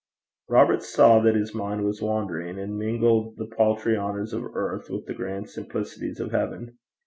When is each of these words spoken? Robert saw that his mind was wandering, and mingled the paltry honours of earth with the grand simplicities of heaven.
Robert 0.49 0.81
saw 0.81 1.19
that 1.19 1.35
his 1.35 1.53
mind 1.53 1.85
was 1.85 2.01
wandering, 2.01 2.57
and 2.57 2.75
mingled 2.75 3.37
the 3.37 3.45
paltry 3.45 3.95
honours 3.95 4.33
of 4.33 4.43
earth 4.55 4.89
with 4.89 5.05
the 5.05 5.13
grand 5.13 5.47
simplicities 5.51 6.19
of 6.19 6.31
heaven. 6.31 6.79